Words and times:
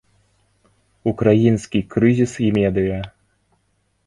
Украінскі 1.11 1.79
крызіс 1.93 2.33
і 2.49 2.51
медыя. 2.57 2.99